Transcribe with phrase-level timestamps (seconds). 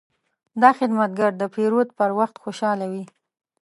[0.61, 3.03] دا خدمتګر د پیرود پر وخت خوشحاله وي.